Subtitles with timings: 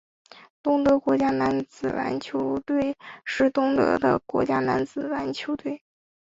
[0.63, 5.83] 东德国家男子篮球队是东德的国家男子篮球队。